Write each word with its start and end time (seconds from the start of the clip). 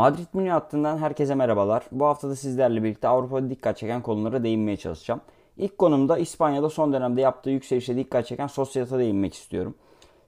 Madrid 0.00 0.26
Münih 0.32 0.52
hattından 0.52 0.98
herkese 0.98 1.34
merhabalar. 1.34 1.84
Bu 1.92 2.06
hafta 2.06 2.28
da 2.28 2.36
sizlerle 2.36 2.82
birlikte 2.82 3.08
Avrupa'da 3.08 3.50
dikkat 3.50 3.78
çeken 3.78 4.02
konulara 4.02 4.42
değinmeye 4.42 4.76
çalışacağım. 4.76 5.20
İlk 5.56 5.78
konumda 5.78 6.18
İspanya'da 6.18 6.70
son 6.70 6.92
dönemde 6.92 7.20
yaptığı 7.20 7.50
yükselişe 7.50 7.96
dikkat 7.96 8.26
çeken 8.26 8.46
Sociedad'a 8.46 8.98
değinmek 8.98 9.34
istiyorum. 9.34 9.74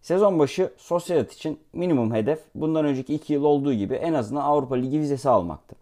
Sezon 0.02 0.38
başı 0.38 0.72
Sociedad 0.76 1.30
için 1.30 1.58
minimum 1.72 2.14
hedef 2.14 2.40
bundan 2.54 2.84
önceki 2.84 3.14
2 3.14 3.32
yıl 3.32 3.44
olduğu 3.44 3.72
gibi 3.72 3.94
en 3.94 4.14
azından 4.14 4.42
Avrupa 4.42 4.74
Ligi 4.74 5.00
vizesi 5.00 5.28
almaktı. 5.28 5.76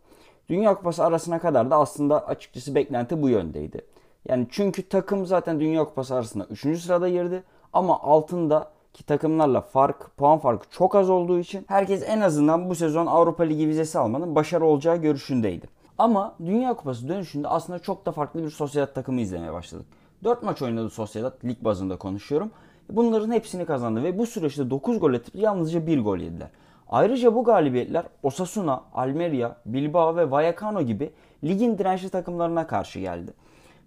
Dünya 0.49 0.75
Kupası 0.75 1.05
arasına 1.05 1.39
kadar 1.39 1.71
da 1.71 1.77
aslında 1.77 2.27
açıkçası 2.27 2.75
beklenti 2.75 3.23
bu 3.23 3.29
yöndeydi. 3.29 3.81
Yani 4.29 4.47
çünkü 4.51 4.89
takım 4.89 5.27
zaten 5.27 5.61
Dünya 5.61 5.85
Kupası 5.85 6.15
arasında 6.15 6.47
3. 6.51 6.81
sırada 6.81 7.09
girdi 7.09 7.43
ama 7.73 8.01
altında 8.01 8.71
ki 8.93 9.05
takımlarla 9.05 9.61
fark, 9.61 10.17
puan 10.17 10.39
farkı 10.39 10.71
çok 10.71 10.95
az 10.95 11.11
olduğu 11.11 11.39
için 11.39 11.65
herkes 11.69 12.03
en 12.07 12.21
azından 12.21 12.71
bu 12.71 12.75
sezon 12.75 13.07
Avrupa 13.07 13.43
Ligi 13.43 13.69
vizesi 13.69 13.99
almanın 13.99 14.35
başarı 14.35 14.65
olacağı 14.65 14.97
görüşündeydi. 14.97 15.67
Ama 15.99 16.35
Dünya 16.47 16.75
Kupası 16.75 17.09
dönüşünde 17.09 17.49
aslında 17.49 17.79
çok 17.79 18.07
da 18.07 18.13
farklı 18.13 18.43
bir 18.45 18.51
Sociedad 18.51 18.95
takımı 18.95 19.21
izlemeye 19.21 19.53
başladık. 19.53 19.87
4 20.25 20.43
maç 20.43 20.63
oynadı 20.63 20.91
Sociedad, 20.91 21.45
lig 21.45 21.57
bazında 21.61 21.97
konuşuyorum. 21.97 22.51
Bunların 22.91 23.33
hepsini 23.33 23.65
kazandı 23.65 24.03
ve 24.03 24.19
bu 24.19 24.27
süreçte 24.27 24.71
9 24.71 25.01
gol 25.01 25.15
atıp 25.15 25.35
yalnızca 25.35 25.87
1 25.87 26.01
gol 26.01 26.19
yediler. 26.19 26.49
Ayrıca 26.89 27.35
bu 27.35 27.45
galibiyetler 27.45 28.05
Osasuna, 28.23 28.83
Almeria, 28.95 29.57
Bilbao 29.67 30.17
ve 30.17 30.31
Vallecano 30.31 30.83
gibi 30.83 31.11
ligin 31.45 31.79
dirençli 31.79 32.09
takımlarına 32.09 32.67
karşı 32.67 33.01
geldi. 33.01 33.33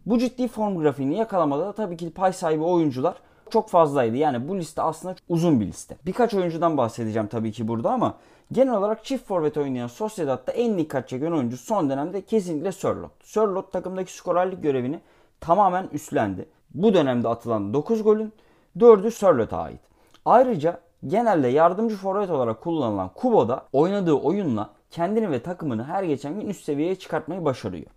Bu 0.05 0.19
ciddi 0.19 0.47
form 0.47 0.77
grafiğini 0.77 1.17
yakalamada 1.17 1.65
da 1.65 1.73
tabii 1.73 1.97
ki 1.97 2.13
pay 2.13 2.33
sahibi 2.33 2.63
oyuncular 2.63 3.15
çok 3.49 3.69
fazlaydı. 3.69 4.17
Yani 4.17 4.47
bu 4.47 4.57
liste 4.57 4.81
aslında 4.81 5.15
uzun 5.29 5.59
bir 5.59 5.67
liste. 5.67 5.97
Birkaç 6.05 6.33
oyuncudan 6.33 6.77
bahsedeceğim 6.77 7.27
tabii 7.27 7.51
ki 7.51 7.67
burada 7.67 7.91
ama 7.91 8.17
genel 8.51 8.73
olarak 8.73 9.05
çift 9.05 9.27
forvet 9.27 9.57
oynayan 9.57 9.87
Sociedad'da 9.87 10.51
en 10.51 10.77
dikkat 10.77 11.09
çeken 11.09 11.31
oyuncu 11.31 11.57
son 11.57 11.89
dönemde 11.89 12.21
kesinlikle 12.21 12.71
Sörlot. 12.71 13.11
Sörlot 13.23 13.71
takımdaki 13.71 14.13
skorerlik 14.13 14.63
görevini 14.63 14.99
tamamen 15.39 15.89
üstlendi. 15.91 16.45
Bu 16.73 16.93
dönemde 16.93 17.27
atılan 17.27 17.73
9 17.73 18.03
golün 18.03 18.33
4'ü 18.77 19.11
Sörlot'a 19.11 19.57
ait. 19.57 19.79
Ayrıca 20.25 20.79
genelde 21.07 21.47
yardımcı 21.47 21.95
forvet 21.95 22.29
olarak 22.29 22.61
kullanılan 22.61 23.09
Kubo 23.15 23.47
da 23.47 23.65
oynadığı 23.73 24.13
oyunla 24.13 24.69
kendini 24.91 25.31
ve 25.31 25.43
takımını 25.43 25.83
her 25.83 26.03
geçen 26.03 26.39
gün 26.39 26.49
üst 26.49 26.63
seviyeye 26.63 26.95
çıkartmayı 26.95 27.45
başarıyor. 27.45 27.87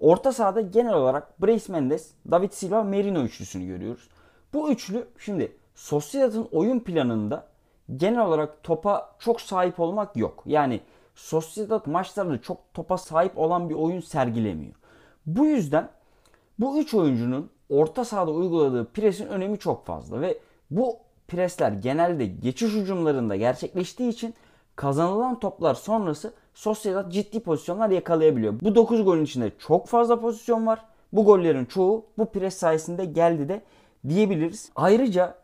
Orta 0.00 0.32
sahada 0.32 0.60
genel 0.60 0.94
olarak 0.94 1.42
Bryce 1.42 1.72
Mendes, 1.72 2.10
David 2.30 2.50
Silva, 2.50 2.82
Merino 2.82 3.20
üçlüsünü 3.20 3.66
görüyoruz. 3.66 4.08
Bu 4.52 4.70
üçlü 4.70 5.08
şimdi 5.18 5.56
Sociedad'ın 5.74 6.48
oyun 6.52 6.80
planında 6.80 7.46
genel 7.96 8.26
olarak 8.26 8.62
topa 8.62 9.16
çok 9.18 9.40
sahip 9.40 9.80
olmak 9.80 10.16
yok. 10.16 10.42
Yani 10.46 10.80
Sociedad 11.14 11.86
maçlarda 11.86 12.42
çok 12.42 12.74
topa 12.74 12.98
sahip 12.98 13.38
olan 13.38 13.68
bir 13.68 13.74
oyun 13.74 14.00
sergilemiyor. 14.00 14.74
Bu 15.26 15.46
yüzden 15.46 15.88
bu 16.58 16.78
üç 16.78 16.94
oyuncunun 16.94 17.50
orta 17.70 18.04
sahada 18.04 18.30
uyguladığı 18.30 18.92
presin 18.92 19.26
önemi 19.26 19.58
çok 19.58 19.86
fazla 19.86 20.20
ve 20.20 20.38
bu 20.70 20.96
presler 21.28 21.72
genelde 21.72 22.26
geçiş 22.26 22.72
hücumlarında 22.72 23.36
gerçekleştiği 23.36 24.10
için 24.10 24.34
kazanılan 24.76 25.40
toplar 25.40 25.74
sonrası 25.74 26.34
Sociedad 26.54 27.10
ciddi 27.10 27.40
pozisyonlar 27.40 27.90
yakalayabiliyor. 27.90 28.60
Bu 28.60 28.74
9 28.74 29.04
golün 29.04 29.24
içinde 29.24 29.52
çok 29.58 29.86
fazla 29.86 30.20
pozisyon 30.20 30.66
var. 30.66 30.84
Bu 31.12 31.24
gollerin 31.24 31.64
çoğu 31.64 32.06
bu 32.18 32.32
pres 32.32 32.56
sayesinde 32.56 33.04
geldi 33.04 33.48
de 33.48 33.62
diyebiliriz. 34.08 34.70
Ayrıca 34.76 35.34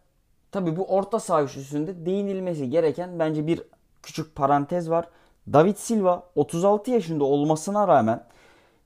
tabi 0.52 0.76
bu 0.76 0.84
orta 0.84 1.20
saha 1.20 1.42
üçlüsünde 1.42 2.06
değinilmesi 2.06 2.70
gereken 2.70 3.18
bence 3.18 3.46
bir 3.46 3.62
küçük 4.02 4.34
parantez 4.34 4.90
var. 4.90 5.08
David 5.52 5.76
Silva 5.76 6.22
36 6.34 6.90
yaşında 6.90 7.24
olmasına 7.24 7.88
rağmen 7.88 8.24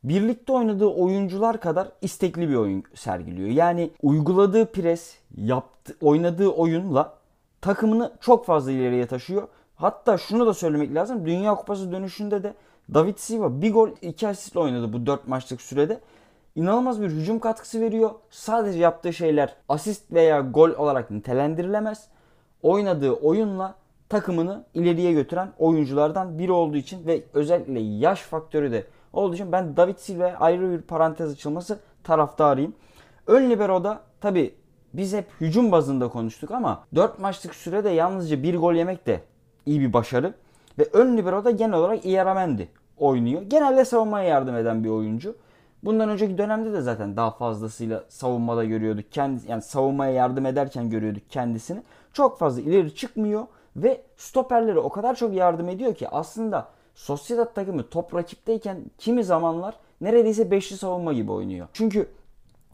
birlikte 0.05 0.53
oynadığı 0.53 0.87
oyuncular 0.87 1.61
kadar 1.61 1.89
istekli 2.01 2.49
bir 2.49 2.55
oyun 2.55 2.85
sergiliyor. 2.95 3.49
Yani 3.49 3.91
uyguladığı 4.03 4.67
pres, 4.73 5.17
yaptı, 5.37 5.97
oynadığı 6.01 6.49
oyunla 6.49 7.15
takımını 7.61 8.13
çok 8.21 8.47
fazla 8.47 8.71
ileriye 8.71 9.07
taşıyor. 9.07 9.49
Hatta 9.77 10.19
şunu 10.19 10.47
da 10.47 10.55
söylemek 10.55 10.95
lazım. 10.95 11.27
Dünya 11.27 11.55
Kupası 11.55 11.93
dönüşünde 11.93 12.43
de 12.43 12.55
David 12.95 13.17
Silva 13.17 13.63
bir 13.63 13.73
gol 13.73 13.89
iki 14.03 14.29
asistle 14.29 14.61
oynadı 14.61 14.93
bu 14.93 15.07
4 15.07 15.29
maçlık 15.29 15.61
sürede. 15.61 16.01
İnanılmaz 16.55 17.03
bir 17.03 17.09
hücum 17.09 17.39
katkısı 17.39 17.81
veriyor. 17.81 18.11
Sadece 18.31 18.79
yaptığı 18.79 19.13
şeyler 19.13 19.57
asist 19.69 20.13
veya 20.13 20.41
gol 20.41 20.71
olarak 20.71 21.11
nitelendirilemez. 21.11 22.09
Oynadığı 22.63 23.13
oyunla 23.13 23.75
takımını 24.09 24.65
ileriye 24.75 25.13
götüren 25.13 25.53
oyunculardan 25.59 26.39
biri 26.39 26.53
olduğu 26.53 26.77
için 26.77 27.07
ve 27.07 27.23
özellikle 27.35 27.81
yaş 27.81 28.21
faktörü 28.21 28.73
de 28.73 28.87
olduğu 29.13 29.35
için 29.35 29.53
ben 29.53 29.77
David 29.77 29.97
Silva'ya 29.97 30.37
ayrı 30.37 30.71
bir 30.71 30.83
parantez 30.83 31.33
açılması 31.33 31.79
taraftarıyım. 32.05 32.75
Ön 33.27 33.51
libero'da 33.51 34.01
tabi 34.21 34.55
biz 34.95 35.13
hep 35.13 35.27
hücum 35.41 35.73
bazında 35.73 36.09
konuştuk 36.09 36.51
ama 36.51 36.85
4 36.95 37.19
maçlık 37.19 37.55
sürede 37.55 37.91
yalnızca 37.91 38.43
bir 38.43 38.57
gol 38.57 38.75
yemek 38.75 39.07
de 39.07 39.21
iyi 39.67 39.81
bir 39.81 39.93
başarı. 39.93 40.35
Ve 40.79 40.89
ön 40.93 41.17
libero'da 41.17 41.51
genel 41.51 41.79
olarak 41.79 42.07
Ieramendi 42.07 42.69
oynuyor. 42.99 43.43
Genelde 43.43 43.85
savunmaya 43.85 44.29
yardım 44.29 44.57
eden 44.57 44.85
bir 44.85 44.89
oyuncu. 44.89 45.37
Bundan 45.83 46.09
önceki 46.09 46.39
dönemde 46.39 46.73
de 46.73 46.81
zaten 46.83 47.17
daha 47.17 47.31
fazlasıyla 47.31 48.05
savunmada 48.09 48.65
görüyorduk. 48.65 49.13
Kendi, 49.13 49.51
yani 49.51 49.63
savunmaya 49.63 50.13
yardım 50.13 50.47
ederken 50.47 50.91
görüyorduk 50.91 51.31
kendisini. 51.31 51.83
Çok 52.13 52.39
fazla 52.39 52.61
ileri 52.61 52.95
çıkmıyor 52.95 53.47
ve 53.77 54.03
stoperlere 54.17 54.79
o 54.79 54.89
kadar 54.89 55.15
çok 55.15 55.35
yardım 55.35 55.69
ediyor 55.69 55.95
ki 55.95 56.09
aslında 56.09 56.69
Sociedad 56.95 57.55
takımı 57.55 57.89
top 57.89 58.15
rakipteyken 58.15 58.85
kimi 58.99 59.25
zamanlar 59.25 59.75
neredeyse 60.01 60.51
beşli 60.51 60.77
savunma 60.77 61.13
gibi 61.13 61.33
oynuyor. 61.33 61.69
Çünkü 61.73 62.09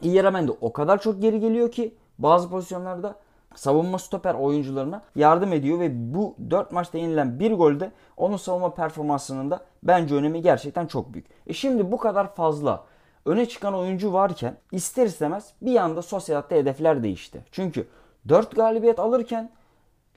Ieramendi 0.02 0.52
o 0.60 0.72
kadar 0.72 1.00
çok 1.00 1.22
geri 1.22 1.40
geliyor 1.40 1.70
ki 1.70 1.94
bazı 2.18 2.50
pozisyonlarda 2.50 3.14
savunma 3.54 3.98
stoper 3.98 4.34
oyuncularına 4.34 5.02
yardım 5.16 5.52
ediyor 5.52 5.80
ve 5.80 6.14
bu 6.14 6.34
4 6.50 6.72
maçta 6.72 6.98
yenilen 6.98 7.40
bir 7.40 7.52
golde 7.52 7.92
onun 8.16 8.36
savunma 8.36 8.74
performansının 8.74 9.50
da 9.50 9.60
bence 9.82 10.14
önemi 10.14 10.42
gerçekten 10.42 10.86
çok 10.86 11.12
büyük. 11.12 11.26
E 11.46 11.52
şimdi 11.52 11.92
bu 11.92 11.96
kadar 11.96 12.34
fazla 12.34 12.84
öne 13.28 13.48
çıkan 13.48 13.74
oyuncu 13.74 14.12
varken 14.12 14.56
ister 14.72 15.06
istemez 15.06 15.52
bir 15.62 15.76
anda 15.76 16.02
Sociedad'da 16.02 16.54
hedefler 16.54 17.02
değişti. 17.02 17.44
Çünkü 17.52 17.86
4 18.28 18.56
galibiyet 18.56 18.98
alırken 18.98 19.50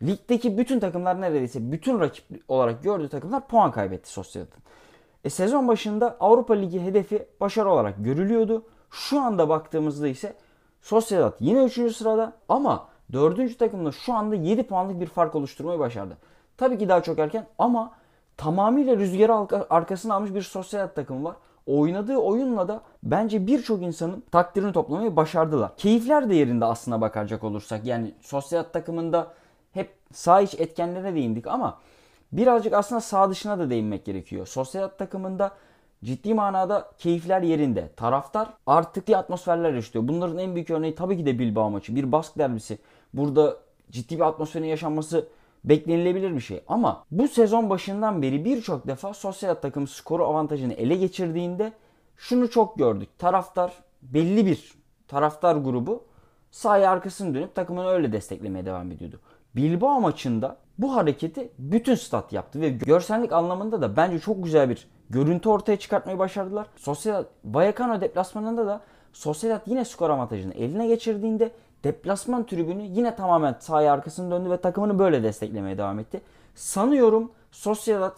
ligdeki 0.04 0.58
bütün 0.58 0.80
takımlar 0.80 1.22
neredeyse 1.22 1.72
bütün 1.72 2.00
rakip 2.00 2.26
olarak 2.48 2.84
gördüğü 2.84 3.10
takımlar 3.10 3.48
puan 3.48 3.72
kaybetti 3.72 4.10
Sociedad'ın. 4.10 4.60
E 5.24 5.30
sezon 5.30 5.68
başında 5.68 6.18
Avrupa 6.20 6.54
Ligi 6.54 6.82
hedefi 6.82 7.26
başarı 7.42 7.72
olarak 7.72 7.96
görülüyordu. 8.06 8.64
Şu 8.92 9.22
anda 9.22 9.50
baktığımızda 9.50 10.08
ise 10.08 10.34
Sociedad 10.82 11.34
yine 11.40 11.64
3. 11.64 11.96
sırada 11.96 12.34
ama 12.50 12.88
4. 13.14 13.60
takımda 13.60 13.92
şu 13.92 14.14
anda 14.14 14.36
7 14.36 14.64
puanlık 14.64 15.00
bir 15.00 15.08
fark 15.08 15.36
oluşturmayı 15.36 15.80
başardı. 15.80 16.18
Tabii 16.58 16.78
ki 16.78 16.90
daha 16.90 17.04
çok 17.04 17.20
erken 17.20 17.48
ama 17.60 17.92
tamamıyla 18.38 18.98
rüzgarı 18.98 19.34
arkasına 19.70 20.16
almış 20.16 20.34
bir 20.34 20.42
Sociedad 20.42 20.96
takımı 20.96 21.24
var 21.24 21.36
oynadığı 21.66 22.18
oyunla 22.18 22.68
da 22.68 22.82
bence 23.04 23.48
birçok 23.48 23.82
insanın 23.82 24.24
takdirini 24.32 24.74
toplamayı 24.74 25.16
başardılar. 25.16 25.78
Keyifler 25.78 26.30
de 26.30 26.36
yerinde 26.36 26.66
aslına 26.66 27.02
bakacak 27.02 27.44
olursak. 27.44 27.86
Yani 27.86 28.14
sosyal 28.22 28.64
takımında 28.64 29.34
hep 29.72 29.94
sağ 30.14 30.42
iç 30.42 30.54
etkenlerine 30.60 31.16
değindik 31.16 31.48
ama 31.48 31.80
birazcık 32.32 32.74
aslında 32.74 33.02
sağ 33.02 33.30
dışına 33.30 33.60
da 33.60 33.70
değinmek 33.70 34.06
gerekiyor. 34.06 34.48
Sosyal 34.48 34.88
takımında 34.88 35.52
ciddi 36.04 36.34
manada 36.34 36.92
keyifler 36.98 37.42
yerinde. 37.42 37.90
Taraftar 37.96 38.54
artık 38.66 39.08
bir 39.08 39.14
atmosferler 39.14 39.74
yaşıyor. 39.74 40.08
Bunların 40.08 40.38
en 40.38 40.56
büyük 40.56 40.70
örneği 40.70 40.96
tabii 40.96 41.18
ki 41.18 41.26
de 41.26 41.40
Bilbao 41.40 41.70
maçı. 41.70 41.96
Bir 41.96 42.12
bask 42.12 42.38
derbisi. 42.38 42.78
Burada 43.14 43.58
ciddi 43.92 44.16
bir 44.16 44.28
atmosferin 44.28 44.66
yaşanması 44.66 45.28
beklenilebilir 45.63 46.36
bir 46.36 46.40
şey. 46.40 46.63
Ama 46.68 47.06
bu 47.12 47.28
sezon 47.28 47.69
başından 47.69 48.22
beri 48.22 48.46
birçok 48.46 48.88
defa 48.88 49.13
sosyal 49.13 49.56
takım 49.56 49.88
skoru 49.88 50.25
avantajını 50.25 50.74
ele 50.74 50.96
geçirdiğinde 50.96 51.74
şunu 52.18 52.50
çok 52.50 52.78
gördük. 52.78 53.10
Taraftar 53.19 53.74
belli 54.02 54.46
bir 54.46 54.74
taraftar 55.08 55.56
grubu 55.56 56.04
sahaya 56.52 56.92
arkasını 56.92 57.36
dönüp 57.36 57.56
takımını 57.56 57.88
öyle 57.88 58.12
desteklemeye 58.12 58.66
devam 58.66 58.92
ediyordu. 58.92 59.19
Bilbao 59.56 60.02
maçında 60.02 60.58
bu 60.78 60.96
hareketi 60.96 61.52
bütün 61.60 61.96
stat 61.96 62.34
yaptı 62.34 62.62
ve 62.62 62.69
görsellik 62.69 63.34
anlamında 63.34 63.81
da 63.81 63.96
bence 63.96 64.19
çok 64.19 64.44
güzel 64.44 64.69
bir 64.69 64.88
görüntü 65.10 65.50
ortaya 65.50 65.80
çıkartmayı 65.80 66.19
başardılar. 66.19 66.68
Sosyal 66.75 67.24
Vallecano 67.46 68.02
deplasmanında 68.02 68.68
da 68.68 68.81
Sociedad 69.14 69.62
yine 69.66 69.86
skor 69.86 70.10
avantajını 70.10 70.54
eline 70.54 70.88
geçirdiğinde 70.88 71.52
deplasman 71.83 72.45
tribünü 72.45 72.83
yine 72.83 73.16
tamamen 73.16 73.56
sahaya 73.60 73.94
arkasını 73.94 74.31
döndü 74.31 74.50
ve 74.50 74.57
takımını 74.57 75.00
böyle 75.00 75.24
desteklemeye 75.24 75.78
devam 75.78 76.00
etti. 76.00 76.22
Sanıyorum 76.56 77.31
Sociedad 77.51 78.18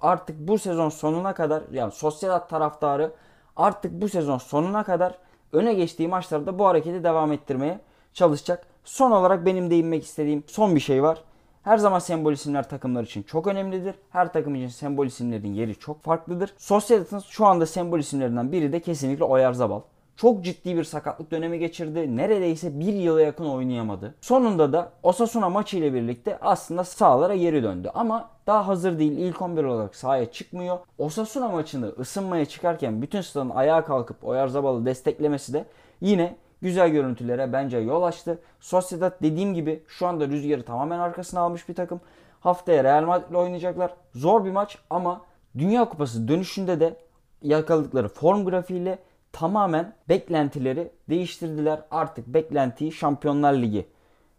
artık 0.00 0.38
bu 0.38 0.58
sezon 0.58 0.88
sonuna 0.88 1.34
kadar 1.34 1.62
yani 1.72 1.92
Sociedad 1.92 2.48
taraftarı 2.48 3.12
artık 3.56 3.92
bu 3.92 4.08
sezon 4.08 4.38
sonuna 4.38 4.84
kadar 4.84 5.18
öne 5.52 5.74
geçtiği 5.74 6.08
maçlarda 6.08 6.58
bu 6.58 6.66
hareketi 6.66 7.04
devam 7.04 7.32
ettirmeye 7.32 7.80
çalışacak. 8.14 8.66
Son 8.84 9.10
olarak 9.10 9.46
benim 9.46 9.70
değinmek 9.70 10.04
istediğim 10.04 10.44
son 10.46 10.74
bir 10.74 10.80
şey 10.80 11.02
var. 11.02 11.24
Her 11.62 11.78
zaman 11.78 11.98
sembol 11.98 12.32
isimler 12.32 12.68
takımlar 12.68 13.02
için 13.02 13.22
çok 13.22 13.46
önemlidir. 13.46 13.94
Her 14.10 14.32
takım 14.32 14.54
için 14.54 14.68
sembol 14.68 15.06
isimlerin 15.06 15.54
yeri 15.54 15.74
çok 15.78 16.02
farklıdır. 16.02 16.54
Society'nin 16.58 17.20
şu 17.20 17.46
anda 17.46 17.66
sembol 17.66 17.98
isimlerinden 17.98 18.52
biri 18.52 18.72
de 18.72 18.80
kesinlikle 18.80 19.24
Oyarzabal. 19.24 19.80
Çok 20.16 20.44
ciddi 20.44 20.76
bir 20.76 20.84
sakatlık 20.84 21.30
dönemi 21.30 21.58
geçirdi. 21.58 22.16
Neredeyse 22.16 22.80
bir 22.80 22.92
yıla 22.92 23.22
yakın 23.22 23.44
oynayamadı. 23.44 24.14
Sonunda 24.20 24.72
da 24.72 24.92
Osasuna 25.02 25.48
maçı 25.48 25.78
ile 25.78 25.94
birlikte 25.94 26.38
aslında 26.40 26.84
sahalara 26.84 27.36
geri 27.36 27.62
döndü. 27.62 27.90
Ama 27.94 28.30
daha 28.46 28.66
hazır 28.68 28.98
değil. 28.98 29.12
İlk 29.12 29.42
11 29.42 29.64
olarak 29.64 29.96
sahaya 29.96 30.32
çıkmıyor. 30.32 30.78
Osasuna 30.98 31.48
maçını 31.48 31.88
ısınmaya 31.98 32.44
çıkarken 32.44 33.02
bütün 33.02 33.20
stadın 33.20 33.50
ayağa 33.50 33.84
kalkıp 33.84 34.24
Oyarzabal'ı 34.24 34.86
desteklemesi 34.86 35.52
de 35.52 35.64
yine 36.00 36.36
güzel 36.62 36.88
görüntülere 36.88 37.52
bence 37.52 37.78
yol 37.78 38.02
açtı. 38.02 38.38
Sociedad 38.60 39.22
dediğim 39.22 39.54
gibi 39.54 39.82
şu 39.88 40.06
anda 40.06 40.28
rüzgarı 40.28 40.62
tamamen 40.62 40.98
arkasına 40.98 41.40
almış 41.40 41.68
bir 41.68 41.74
takım. 41.74 42.00
Haftaya 42.40 42.84
Real 42.84 43.04
Madrid 43.04 43.30
ile 43.30 43.36
oynayacaklar. 43.36 43.94
Zor 44.14 44.44
bir 44.44 44.50
maç 44.50 44.78
ama 44.90 45.20
Dünya 45.58 45.88
Kupası 45.88 46.28
dönüşünde 46.28 46.80
de 46.80 46.96
yakaladıkları 47.42 48.08
form 48.08 48.44
grafiğiyle 48.44 48.98
tamamen 49.32 49.94
beklentileri 50.08 50.92
değiştirdiler. 51.08 51.80
Artık 51.90 52.26
beklentiyi 52.26 52.92
Şampiyonlar 52.92 53.52
Ligi 53.54 53.86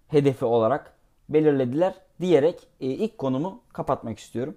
hedefi 0.07 0.45
olarak 0.45 0.93
belirlediler 1.29 1.93
diyerek 2.21 2.67
e, 2.81 2.85
ilk 2.85 3.17
konumu 3.17 3.61
kapatmak 3.73 4.19
istiyorum. 4.19 4.55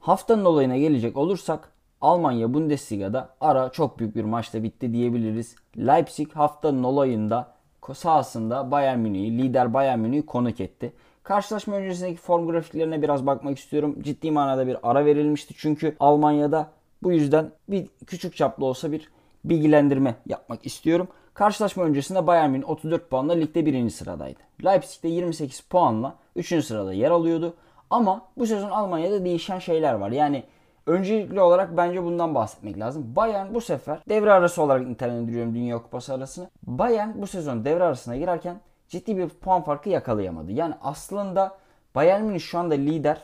Haftanın 0.00 0.44
olayına 0.44 0.76
gelecek 0.76 1.16
olursak 1.16 1.72
Almanya 2.00 2.54
Bundesliga'da 2.54 3.36
ara 3.40 3.72
çok 3.72 3.98
büyük 3.98 4.16
bir 4.16 4.24
maçla 4.24 4.62
bitti 4.62 4.92
diyebiliriz. 4.92 5.56
Leipzig 5.76 6.32
haftanın 6.32 6.82
olayında 6.82 7.54
sahasında 7.94 8.70
Bayern 8.70 8.98
Münih'i, 8.98 9.38
lider 9.38 9.74
Bayern 9.74 9.98
Münih'i 9.98 10.26
konuk 10.26 10.60
etti. 10.60 10.92
Karşılaşma 11.24 11.76
öncesindeki 11.76 12.16
form 12.20 12.46
grafiklerine 12.46 13.02
biraz 13.02 13.26
bakmak 13.26 13.58
istiyorum. 13.58 13.96
Ciddi 14.02 14.30
manada 14.30 14.66
bir 14.66 14.76
ara 14.82 15.04
verilmişti 15.04 15.54
çünkü 15.56 15.96
Almanya'da 16.00 16.68
bu 17.02 17.12
yüzden 17.12 17.50
bir 17.68 17.86
küçük 18.06 18.36
çaplı 18.36 18.64
olsa 18.64 18.92
bir 18.92 19.10
bilgilendirme 19.44 20.14
yapmak 20.26 20.66
istiyorum. 20.66 21.08
Karşılaşma 21.34 21.84
öncesinde 21.84 22.26
Bayern 22.26 22.50
Münih 22.50 22.68
34 22.68 23.10
puanla 23.10 23.32
ligde 23.32 23.66
birinci 23.66 23.94
sıradaydı. 23.94 24.38
Leipzig 24.64 25.02
de 25.02 25.08
28 25.08 25.60
puanla 25.60 26.14
3. 26.36 26.64
sırada 26.64 26.92
yer 26.92 27.10
alıyordu. 27.10 27.54
Ama 27.90 28.22
bu 28.36 28.46
sezon 28.46 28.70
Almanya'da 28.70 29.24
değişen 29.24 29.58
şeyler 29.58 29.94
var. 29.94 30.10
Yani 30.10 30.42
öncelikli 30.86 31.40
olarak 31.40 31.76
bence 31.76 32.04
bundan 32.04 32.34
bahsetmek 32.34 32.78
lazım. 32.78 33.16
Bayern 33.16 33.54
bu 33.54 33.60
sefer 33.60 33.98
devre 34.08 34.32
arası 34.32 34.62
olarak 34.62 34.86
nitelendiriyorum 34.86 35.54
Dünya 35.54 35.82
Kupası 35.82 36.14
arasını. 36.14 36.50
Bayern 36.62 37.10
bu 37.14 37.26
sezon 37.26 37.64
devre 37.64 37.84
arasına 37.84 38.16
girerken 38.16 38.60
ciddi 38.88 39.16
bir 39.16 39.28
puan 39.28 39.62
farkı 39.62 39.88
yakalayamadı. 39.88 40.52
Yani 40.52 40.74
aslında 40.82 41.58
Bayern 41.94 42.22
Münih 42.22 42.40
şu 42.40 42.58
anda 42.58 42.74
lider. 42.74 43.18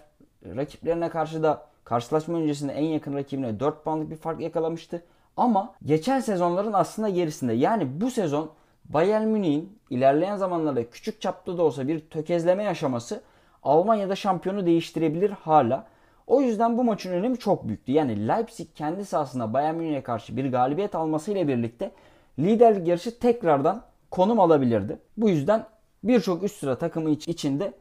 Rakiplerine 0.57 1.09
karşı 1.09 1.43
da 1.43 1.67
karşılaşma 1.85 2.39
öncesinde 2.39 2.73
en 2.73 2.85
yakın 2.85 3.15
rakibine 3.15 3.61
4 3.61 3.85
puanlık 3.85 4.11
bir 4.11 4.17
fark 4.17 4.41
yakalamıştı. 4.41 5.03
Ama 5.37 5.75
geçen 5.85 6.21
sezonların 6.21 6.73
aslında 6.73 7.09
gerisinde. 7.09 7.53
Yani 7.53 8.01
bu 8.01 8.11
sezon 8.11 8.51
Bayern 8.85 9.27
Münih'in 9.27 9.79
ilerleyen 9.91 10.37
zamanlarda 10.37 10.91
küçük 10.91 11.21
çapta 11.21 11.59
da 11.59 11.63
olsa 11.63 11.89
bir 11.89 12.01
tökezleme 12.01 12.65
yaşaması 12.65 13.23
Almanya'da 13.63 14.17
şampiyonu 14.17 14.67
değiştirebilir 14.67 15.31
hala. 15.31 15.87
O 16.27 16.41
yüzden 16.41 16.79
bu 16.79 16.85
maçın 16.85 17.13
önemi 17.13 17.39
çok 17.39 17.69
büyüktü. 17.69 17.93
Yani 17.93 18.29
Leipzig 18.29 18.69
kendi 18.75 19.05
sahasında 19.05 19.53
Bayern 19.53 19.75
Münih'e 19.75 20.03
karşı 20.03 20.37
bir 20.37 20.53
galibiyet 20.53 20.95
almasıyla 20.95 21.49
birlikte 21.49 21.91
liderlik 22.39 22.89
yarışı 22.89 23.19
tekrardan 23.19 23.83
konum 24.11 24.41
alabilirdi. 24.41 24.99
Bu 25.17 25.29
yüzden 25.29 25.67
birçok 26.05 26.43
üst 26.43 26.57
sıra 26.57 26.79
takımı 26.79 27.11
içinde 27.11 27.73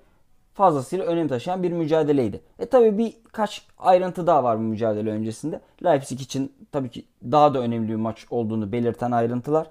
fazlasıyla 0.54 1.06
önem 1.06 1.28
taşıyan 1.28 1.64
bir 1.64 1.72
mücadeleydi. 1.72 2.42
E 2.60 2.66
tabi 2.66 2.98
birkaç 2.98 3.68
ayrıntı 3.78 4.28
daha 4.28 4.44
var 4.44 4.58
bu 4.58 4.62
mücadele 4.62 5.10
öncesinde. 5.10 5.62
Leipzig 5.84 6.22
için 6.22 6.54
tabii 6.72 6.90
ki 6.90 7.06
daha 7.24 7.54
da 7.54 7.60
önemli 7.60 7.90
bir 7.90 7.96
maç 7.96 8.26
olduğunu 8.30 8.72
belirten 8.72 9.12
ayrıntılar. 9.12 9.68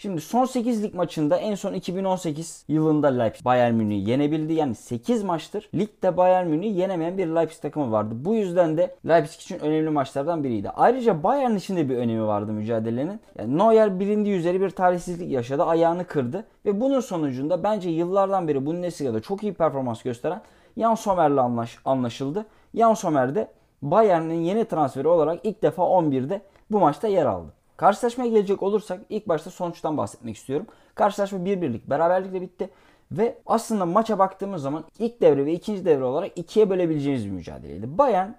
Şimdi 0.00 0.20
son 0.20 0.44
8 0.44 0.82
lig 0.82 0.94
maçında 0.94 1.36
en 1.36 1.54
son 1.54 1.72
2018 1.72 2.64
yılında 2.68 3.08
Leipzig 3.08 3.44
Bayern 3.44 3.74
Münih'i 3.74 4.10
yenebildi. 4.10 4.52
Yani 4.52 4.74
8 4.74 5.22
maçtır 5.22 5.70
ligde 5.74 6.16
Bayern 6.16 6.46
Münih'i 6.46 6.80
yenemeyen 6.80 7.18
bir 7.18 7.26
Leipzig 7.26 7.62
takımı 7.62 7.92
vardı. 7.92 8.14
Bu 8.18 8.34
yüzden 8.34 8.76
de 8.76 8.96
Leipzig 9.08 9.40
için 9.40 9.58
önemli 9.58 9.90
maçlardan 9.90 10.44
biriydi. 10.44 10.70
Ayrıca 10.70 11.22
Bayern 11.22 11.54
için 11.54 11.76
de 11.76 11.88
bir 11.88 11.96
önemi 11.96 12.26
vardı 12.26 12.52
mücadelenin. 12.52 13.20
Yani 13.38 13.58
Neuer 13.58 14.00
bilindiği 14.00 14.38
üzere 14.38 14.60
bir 14.60 14.70
talihsizlik 14.70 15.30
yaşadı. 15.30 15.64
Ayağını 15.64 16.04
kırdı. 16.04 16.44
Ve 16.66 16.80
bunun 16.80 17.00
sonucunda 17.00 17.62
bence 17.62 17.90
yıllardan 17.90 18.48
beri 18.48 18.66
Bundesliga'da 18.66 19.20
çok 19.20 19.42
iyi 19.42 19.54
performans 19.54 20.02
gösteren 20.02 20.42
Jan 20.76 20.94
Sommer'le 20.94 21.38
anlaş, 21.38 21.78
anlaşıldı. 21.84 22.46
Jan 22.74 22.94
Sommer 22.94 23.34
de 23.34 23.48
Bayern'in 23.82 24.40
yeni 24.40 24.64
transferi 24.64 25.08
olarak 25.08 25.40
ilk 25.42 25.62
defa 25.62 25.82
11'de 25.82 26.40
bu 26.70 26.78
maçta 26.80 27.08
yer 27.08 27.26
aldı. 27.26 27.57
Karşılaşmaya 27.78 28.30
gelecek 28.30 28.62
olursak 28.62 29.00
ilk 29.08 29.28
başta 29.28 29.50
sonuçtan 29.50 29.96
bahsetmek 29.96 30.36
istiyorum. 30.36 30.66
Karşılaşma 30.94 31.38
1-1'lik 31.38 31.90
beraberlikle 31.90 32.40
bitti. 32.40 32.70
Ve 33.12 33.38
aslında 33.46 33.86
maça 33.86 34.18
baktığımız 34.18 34.62
zaman 34.62 34.84
ilk 34.98 35.20
devre 35.20 35.46
ve 35.46 35.52
ikinci 35.52 35.84
devre 35.84 36.04
olarak 36.04 36.38
ikiye 36.38 36.70
bölebileceğimiz 36.70 37.26
bir 37.26 37.30
mücadeleydi. 37.30 37.98
Bayern 37.98 38.30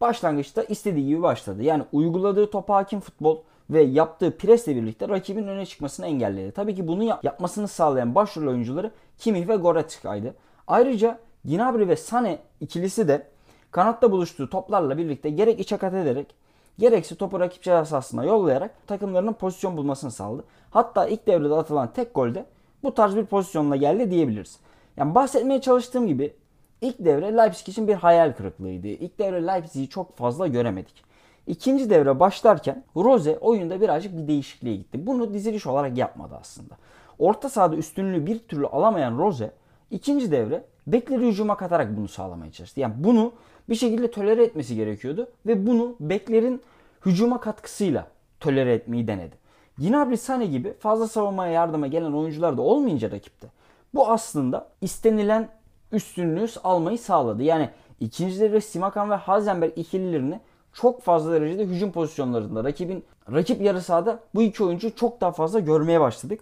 başlangıçta 0.00 0.62
istediği 0.62 1.06
gibi 1.06 1.22
başladı. 1.22 1.62
Yani 1.62 1.82
uyguladığı 1.92 2.50
topa 2.50 2.74
hakim 2.74 3.00
futbol 3.00 3.38
ve 3.70 3.82
yaptığı 3.82 4.36
presle 4.36 4.76
birlikte 4.76 5.08
rakibin 5.08 5.46
öne 5.46 5.66
çıkmasını 5.66 6.06
engelledi. 6.06 6.52
Tabii 6.52 6.74
ki 6.74 6.88
bunu 6.88 7.02
yap- 7.02 7.24
yapmasını 7.24 7.68
sağlayan 7.68 8.14
başrol 8.14 8.46
oyuncuları 8.46 8.90
Kimmich 9.18 9.48
ve 9.48 9.56
Goretzka'ydı. 9.56 10.34
Ayrıca 10.66 11.18
Gnabry 11.44 11.88
ve 11.88 11.96
Sane 11.96 12.38
ikilisi 12.60 13.08
de 13.08 13.26
kanatta 13.70 14.12
buluştuğu 14.12 14.50
toplarla 14.50 14.98
birlikte 14.98 15.30
gerek 15.30 15.60
içe 15.60 15.76
kat 15.76 15.94
ederek 15.94 16.37
gerekse 16.78 17.14
topu 17.14 17.40
rakip 17.40 17.62
ceza 17.62 17.84
sahasına 17.84 18.24
yollayarak 18.24 18.86
takımlarının 18.86 19.32
pozisyon 19.32 19.76
bulmasını 19.76 20.10
sağladı. 20.10 20.44
Hatta 20.70 21.06
ilk 21.06 21.26
devrede 21.26 21.54
atılan 21.54 21.92
tek 21.92 22.14
golde 22.14 22.46
bu 22.82 22.94
tarz 22.94 23.16
bir 23.16 23.24
pozisyonla 23.24 23.76
geldi 23.76 24.10
diyebiliriz. 24.10 24.58
Yani 24.96 25.14
bahsetmeye 25.14 25.60
çalıştığım 25.60 26.06
gibi 26.06 26.34
ilk 26.80 26.98
devre 26.98 27.36
Leipzig 27.36 27.68
için 27.68 27.88
bir 27.88 27.94
hayal 27.94 28.32
kırıklığıydı. 28.32 28.86
İlk 28.86 29.18
devre 29.18 29.46
Leipzig'i 29.46 29.88
çok 29.88 30.16
fazla 30.16 30.46
göremedik. 30.46 31.04
İkinci 31.46 31.90
devre 31.90 32.20
başlarken 32.20 32.84
Rose 32.96 33.38
oyunda 33.38 33.80
birazcık 33.80 34.16
bir 34.16 34.28
değişikliğe 34.28 34.76
gitti. 34.76 35.06
Bunu 35.06 35.34
diziliş 35.34 35.66
olarak 35.66 35.98
yapmadı 35.98 36.36
aslında. 36.40 36.74
Orta 37.18 37.48
sahada 37.48 37.76
üstünlüğü 37.76 38.26
bir 38.26 38.38
türlü 38.38 38.66
alamayan 38.66 39.18
Rose 39.18 39.52
ikinci 39.90 40.30
devre 40.30 40.64
bekleri 40.86 41.26
hücuma 41.26 41.56
katarak 41.56 41.96
bunu 41.96 42.08
sağlamaya 42.08 42.52
çalıştı. 42.52 42.80
Yani 42.80 42.94
bunu 42.96 43.32
bir 43.68 43.74
şekilde 43.74 44.10
tolere 44.10 44.44
etmesi 44.44 44.76
gerekiyordu 44.76 45.28
ve 45.46 45.66
bunu 45.66 45.96
beklerin 46.00 46.62
hücuma 47.06 47.40
katkısıyla 47.40 48.06
tolere 48.40 48.74
etmeyi 48.74 49.08
denedi. 49.08 49.36
Gnabry 49.78 50.16
Sane 50.16 50.46
gibi 50.46 50.72
fazla 50.72 51.08
savunmaya 51.08 51.52
yardıma 51.52 51.86
gelen 51.86 52.12
oyuncular 52.12 52.56
da 52.56 52.62
olmayınca 52.62 53.10
rakipte 53.10 53.48
bu 53.94 54.10
aslında 54.10 54.68
istenilen 54.80 55.48
üstünlüğü 55.92 56.46
almayı 56.64 56.98
sağladı. 56.98 57.42
Yani 57.42 57.70
ikinci 58.00 58.40
devre 58.40 58.60
Simakan 58.60 59.10
ve 59.10 59.14
Hazenberg 59.14 59.78
ikililerini 59.78 60.40
çok 60.72 61.02
fazla 61.02 61.32
derecede 61.32 61.64
hücum 61.64 61.92
pozisyonlarında 61.92 62.64
rakibin 62.64 63.04
rakip 63.32 63.62
yarı 63.62 63.80
sahada 63.80 64.20
bu 64.34 64.42
iki 64.42 64.64
oyuncu 64.64 64.96
çok 64.96 65.20
daha 65.20 65.32
fazla 65.32 65.60
görmeye 65.60 66.00
başladık. 66.00 66.40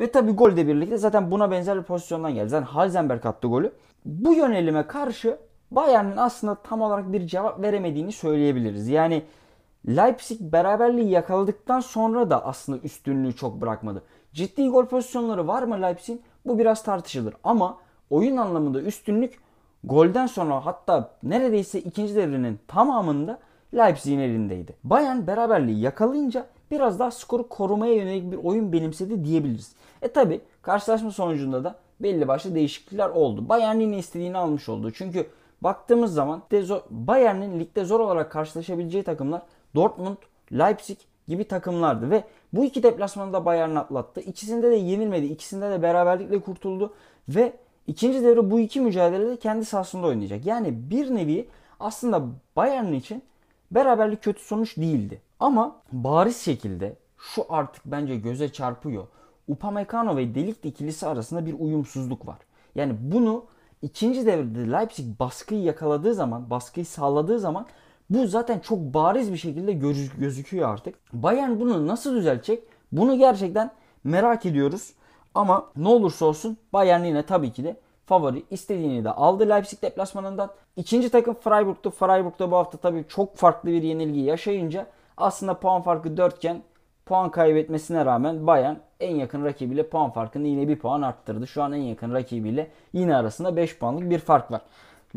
Ve 0.00 0.12
tabi 0.12 0.32
gol 0.32 0.56
de 0.56 0.66
birlikte 0.66 0.96
zaten 0.96 1.30
buna 1.30 1.50
benzer 1.50 1.78
bir 1.78 1.82
pozisyondan 1.82 2.34
geldi. 2.34 2.48
Zaten 2.48 2.80
Heisenberg 2.80 3.26
attı 3.26 3.48
golü. 3.48 3.72
Bu 4.04 4.34
yönelime 4.34 4.86
karşı 4.86 5.38
Bayern'in 5.74 6.16
aslında 6.16 6.54
tam 6.54 6.82
olarak 6.82 7.12
bir 7.12 7.26
cevap 7.26 7.62
veremediğini 7.62 8.12
söyleyebiliriz. 8.12 8.88
Yani 8.88 9.22
Leipzig 9.88 10.40
beraberliği 10.40 11.10
yakaladıktan 11.10 11.80
sonra 11.80 12.30
da 12.30 12.44
aslında 12.44 12.78
üstünlüğü 12.78 13.36
çok 13.36 13.60
bırakmadı. 13.60 14.02
Ciddi 14.32 14.68
gol 14.68 14.86
pozisyonları 14.86 15.46
var 15.46 15.62
mı 15.62 15.82
Leipzig'in? 15.82 16.22
Bu 16.46 16.58
biraz 16.58 16.82
tartışılır. 16.82 17.34
Ama 17.44 17.78
oyun 18.10 18.36
anlamında 18.36 18.80
üstünlük 18.82 19.38
golden 19.84 20.26
sonra 20.26 20.66
hatta 20.66 21.10
neredeyse 21.22 21.80
ikinci 21.80 22.16
devrenin 22.16 22.60
tamamında 22.68 23.38
Leipzig'in 23.74 24.18
elindeydi. 24.18 24.76
Bayern 24.84 25.26
beraberliği 25.26 25.80
yakalayınca 25.80 26.46
biraz 26.70 26.98
daha 26.98 27.10
skoru 27.10 27.48
korumaya 27.48 27.94
yönelik 27.94 28.32
bir 28.32 28.36
oyun 28.36 28.72
benimsedi 28.72 29.24
diyebiliriz. 29.24 29.72
E 30.02 30.08
tabi 30.08 30.40
karşılaşma 30.62 31.10
sonucunda 31.10 31.64
da 31.64 31.74
belli 32.00 32.28
başlı 32.28 32.54
değişiklikler 32.54 33.08
oldu. 33.08 33.48
Bayern 33.48 33.80
yine 33.80 33.98
istediğini 33.98 34.38
almış 34.38 34.68
oldu. 34.68 34.90
Çünkü 34.90 35.26
baktığımız 35.64 36.14
zaman 36.14 36.42
Bayern'in 36.90 37.60
ligde 37.60 37.84
zor 37.84 38.00
olarak 38.00 38.32
karşılaşabileceği 38.32 39.04
takımlar 39.04 39.42
Dortmund, 39.74 40.16
Leipzig 40.52 40.98
gibi 41.28 41.48
takımlardı 41.48 42.10
ve 42.10 42.24
bu 42.52 42.64
iki 42.64 42.82
deplasmanda 42.82 43.44
Bayern 43.44 43.76
atlattı. 43.76 44.20
İkisinde 44.20 44.70
de 44.70 44.76
yenilmedi. 44.76 45.26
İkisinde 45.26 45.70
de 45.70 45.82
beraberlikle 45.82 46.40
kurtuldu 46.40 46.94
ve 47.28 47.52
ikinci 47.86 48.22
devre 48.22 48.50
bu 48.50 48.60
iki 48.60 48.80
mücadelede 48.80 49.36
kendi 49.36 49.64
sahasında 49.64 50.06
oynayacak. 50.06 50.46
Yani 50.46 50.90
bir 50.90 51.14
nevi 51.14 51.48
aslında 51.80 52.22
Bayern 52.56 52.92
için 52.92 53.22
beraberlik 53.70 54.22
kötü 54.22 54.42
sonuç 54.42 54.76
değildi. 54.76 55.20
Ama 55.40 55.76
bariz 55.92 56.36
şekilde 56.36 56.96
şu 57.18 57.46
artık 57.48 57.82
bence 57.86 58.16
göze 58.16 58.52
çarpıyor. 58.52 59.06
Upamecano 59.48 60.16
ve 60.16 60.34
Delikt 60.34 60.64
ikilisi 60.64 61.06
arasında 61.06 61.46
bir 61.46 61.54
uyumsuzluk 61.58 62.26
var. 62.26 62.38
Yani 62.74 62.96
bunu 63.00 63.44
ikinci 63.84 64.26
devrede 64.26 64.72
Leipzig 64.72 65.20
baskıyı 65.20 65.62
yakaladığı 65.62 66.14
zaman, 66.14 66.50
baskıyı 66.50 66.86
sağladığı 66.86 67.38
zaman 67.38 67.66
bu 68.10 68.26
zaten 68.26 68.58
çok 68.58 68.78
bariz 68.78 69.32
bir 69.32 69.36
şekilde 69.36 69.72
göz, 69.72 70.18
gözüküyor 70.18 70.68
artık. 70.68 70.94
Bayern 71.12 71.60
bunu 71.60 71.86
nasıl 71.86 72.14
düzeltecek? 72.14 72.62
Bunu 72.92 73.18
gerçekten 73.18 73.70
merak 74.04 74.46
ediyoruz. 74.46 74.92
Ama 75.34 75.66
ne 75.76 75.88
olursa 75.88 76.26
olsun 76.26 76.56
Bayern 76.72 77.04
yine 77.04 77.26
tabii 77.26 77.52
ki 77.52 77.64
de 77.64 77.76
favori. 78.06 78.44
istediğini 78.50 79.04
de 79.04 79.10
aldı 79.10 79.48
Leipzig 79.48 79.82
deplasmanından. 79.82 80.50
İkinci 80.76 81.10
takım 81.10 81.34
Freiburg'tu. 81.34 81.90
Freiburg'da 81.90 82.50
bu 82.50 82.56
hafta 82.56 82.78
tabii 82.78 83.04
çok 83.08 83.36
farklı 83.36 83.70
bir 83.70 83.82
yenilgi 83.82 84.20
yaşayınca 84.20 84.86
aslında 85.16 85.60
puan 85.60 85.82
farkı 85.82 86.16
4 86.16 86.36
iken 86.36 86.62
puan 87.06 87.30
kaybetmesine 87.30 88.04
rağmen 88.04 88.46
Bayern 88.46 88.76
en 89.04 89.16
yakın 89.16 89.44
rakibiyle 89.44 89.88
puan 89.88 90.10
farkını 90.10 90.48
yine 90.48 90.68
bir 90.68 90.78
puan 90.78 91.02
arttırdı. 91.02 91.46
Şu 91.46 91.62
an 91.62 91.72
en 91.72 91.82
yakın 91.82 92.14
rakibiyle 92.14 92.70
yine 92.92 93.16
arasında 93.16 93.56
5 93.56 93.78
puanlık 93.78 94.10
bir 94.10 94.18
fark 94.18 94.50
var. 94.50 94.60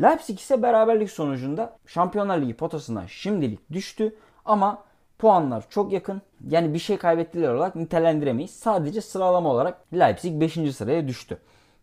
Leipzig 0.01 0.39
ise 0.39 0.61
beraberlik 0.61 1.11
sonucunda 1.11 1.77
Şampiyonlar 1.87 2.41
Ligi 2.41 2.53
potasından 2.53 3.05
şimdilik 3.05 3.71
düştü 3.71 4.15
ama 4.45 4.83
puanlar 5.19 5.63
çok 5.69 5.91
yakın. 5.91 6.21
Yani 6.49 6.73
bir 6.73 6.79
şey 6.79 6.97
kaybettiler 6.97 7.53
olarak 7.53 7.75
nitelendiremeyiz. 7.75 8.51
Sadece 8.51 9.01
sıralama 9.01 9.49
olarak 9.49 9.93
Leipzig 9.93 10.41
5. 10.41 10.75
sıraya 10.75 11.07
düştü. 11.07 11.37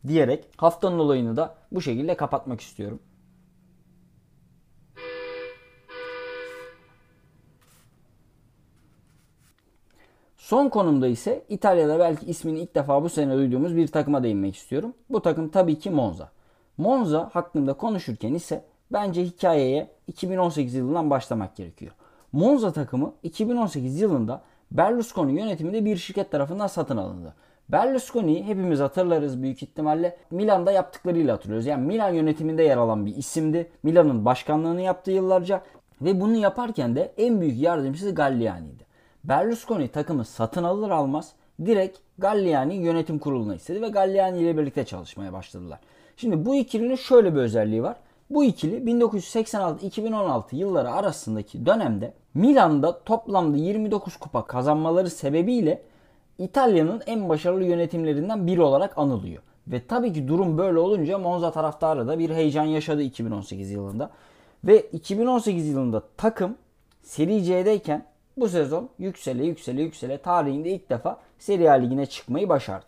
Diyerek 0.07 0.45
haftanın 0.57 0.99
olayını 0.99 1.37
da 1.37 1.55
bu 1.73 1.81
şekilde 1.81 2.17
kapatmak 2.17 2.61
istiyorum. 2.61 2.99
Son 10.45 10.69
konumda 10.69 11.07
ise 11.07 11.45
İtalya'da 11.49 11.99
belki 11.99 12.27
ismini 12.27 12.61
ilk 12.61 12.75
defa 12.75 13.03
bu 13.03 13.09
sene 13.09 13.35
duyduğumuz 13.35 13.77
bir 13.77 13.87
takıma 13.87 14.23
değinmek 14.23 14.57
istiyorum. 14.57 14.95
Bu 15.11 15.23
takım 15.23 15.49
tabii 15.49 15.79
ki 15.79 15.91
Monza. 15.91 16.31
Monza 16.77 17.31
hakkında 17.33 17.73
konuşurken 17.73 18.35
ise 18.35 18.65
bence 18.93 19.25
hikayeye 19.25 19.91
2018 20.07 20.75
yılından 20.75 21.11
başlamak 21.11 21.57
gerekiyor. 21.57 21.93
Monza 22.33 22.73
takımı 22.73 23.13
2018 23.23 24.01
yılında 24.01 24.43
Berlusconi 24.71 25.41
yönetiminde 25.41 25.85
bir 25.85 25.97
şirket 25.97 26.31
tarafından 26.31 26.67
satın 26.67 26.97
alındı. 26.97 27.35
Berlusconi'yi 27.69 28.45
hepimiz 28.45 28.81
hatırlarız 28.81 29.43
büyük 29.43 29.63
ihtimalle. 29.63 30.17
Milan'da 30.31 30.73
yaptıklarıyla 30.73 31.35
hatırlıyoruz. 31.35 31.67
Yani 31.67 31.87
Milan 31.87 32.11
yönetiminde 32.15 32.63
yer 32.63 32.77
alan 32.77 33.07
bir 33.07 33.17
isimdi. 33.17 33.71
Milan'ın 33.83 34.25
başkanlığını 34.25 34.81
yaptı 34.81 35.11
yıllarca 35.11 35.63
ve 36.01 36.21
bunu 36.21 36.37
yaparken 36.37 36.97
de 36.97 37.13
en 37.17 37.41
büyük 37.41 37.61
yardımcısı 37.61 38.15
Galliani'ydi. 38.15 38.84
Berlusconi 39.25 39.89
takımı 39.89 40.25
satın 40.25 40.65
alır 40.65 40.91
almaz 40.91 41.33
direkt 41.67 41.99
Galliani 42.19 42.75
yönetim 42.75 43.19
kuruluna 43.19 43.55
istedi 43.55 43.83
ve 43.83 43.89
Galliani 43.89 44.39
ile 44.39 44.59
birlikte 44.59 44.85
çalışmaya 44.85 45.33
başladılar. 45.33 45.81
Şimdi 46.17 46.47
bu 46.47 46.55
ikilinin 46.55 46.95
şöyle 46.95 47.35
bir 47.35 47.41
özelliği 47.41 47.83
var. 47.83 47.97
Bu 48.31 48.45
ikili 48.45 48.77
1986-2016 48.77 50.57
yılları 50.57 50.91
arasındaki 50.91 51.67
dönemde 51.67 52.15
Milan'da 52.35 52.99
toplamda 53.05 53.57
29 53.57 54.17
kupa 54.17 54.47
kazanmaları 54.47 55.11
sebebiyle 55.11 55.83
İtalya'nın 56.39 57.03
en 57.07 57.29
başarılı 57.29 57.65
yönetimlerinden 57.65 58.47
biri 58.47 58.63
olarak 58.63 58.99
anılıyor. 58.99 59.43
Ve 59.69 59.87
tabii 59.87 60.13
ki 60.13 60.29
durum 60.29 60.59
böyle 60.59 60.79
olunca 60.79 61.19
Monza 61.19 61.51
taraftarı 61.51 62.09
da 62.09 62.19
bir 62.19 62.31
heyecan 62.31 62.65
yaşadı 62.65 63.03
2018 63.03 63.71
yılında. 63.71 64.11
Ve 64.65 64.81
2018 64.81 65.69
yılında 65.69 66.03
takım 66.17 66.57
Serie 67.03 67.43
C'deyken 67.43 68.07
bu 68.37 68.49
sezon 68.49 68.89
yüksele 68.99 69.45
yüksele 69.45 69.83
yüksele 69.83 70.19
tarihinde 70.19 70.71
ilk 70.71 70.91
defa 70.91 71.21
Serie 71.39 71.69
A 71.69 71.73
ligine 71.73 72.07
çıkmayı 72.07 72.49
başardı. 72.49 72.87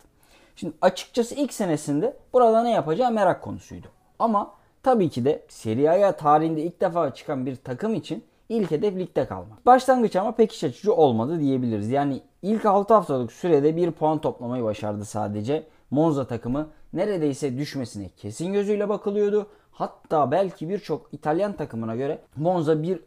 Şimdi 0.55 0.73
açıkçası 0.81 1.35
ilk 1.35 1.53
senesinde 1.53 2.17
burada 2.33 2.63
ne 2.63 2.71
yapacağı 2.71 3.11
merak 3.11 3.41
konusuydu. 3.41 3.87
Ama 4.19 4.53
tabii 4.83 5.09
ki 5.09 5.25
de 5.25 5.43
Serie 5.47 5.89
A'ya 5.89 6.17
tarihinde 6.17 6.61
ilk 6.61 6.81
defa 6.81 7.13
çıkan 7.13 7.45
bir 7.45 7.55
takım 7.55 7.95
için 7.95 8.23
ilk 8.49 8.71
hedef 8.71 8.95
ligde 8.95 9.27
kalmak. 9.27 9.65
Başlangıç 9.65 10.15
ama 10.15 10.31
pek 10.31 10.53
iç 10.53 10.63
açıcı 10.63 10.93
olmadı 10.93 11.39
diyebiliriz. 11.39 11.89
Yani 11.89 12.21
ilk 12.41 12.65
6 12.65 12.93
haftalık 12.93 13.31
sürede 13.31 13.75
bir 13.75 13.91
puan 13.91 14.21
toplamayı 14.21 14.63
başardı 14.63 15.05
sadece. 15.05 15.63
Monza 15.91 16.27
takımı 16.27 16.69
neredeyse 16.93 17.57
düşmesine 17.57 18.09
kesin 18.09 18.53
gözüyle 18.53 18.89
bakılıyordu. 18.89 19.47
Hatta 19.71 20.31
belki 20.31 20.69
birçok 20.69 21.09
İtalyan 21.11 21.53
takımına 21.53 21.95
göre 21.95 22.21
Monza 22.35 22.83
bir 22.83 22.99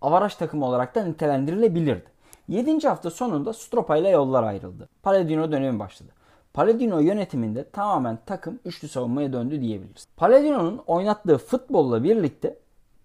avaraj 0.00 0.34
takımı 0.34 0.66
olarak 0.66 0.94
da 0.94 1.04
nitelendirilebilirdi. 1.04 2.04
7. 2.48 2.88
hafta 2.88 3.10
sonunda 3.10 3.52
Stropa 3.52 3.96
ile 3.96 4.08
yollar 4.08 4.42
ayrıldı. 4.42 4.88
Palladino 5.02 5.52
dönemi 5.52 5.78
başladı. 5.78 6.10
Palladino 6.54 6.98
yönetiminde 6.98 7.70
tamamen 7.70 8.18
takım 8.26 8.58
üçlü 8.64 8.88
savunmaya 8.88 9.32
döndü 9.32 9.60
diyebiliriz. 9.60 10.06
Palladino'nun 10.16 10.80
oynattığı 10.86 11.38
futbolla 11.38 12.04
birlikte 12.04 12.58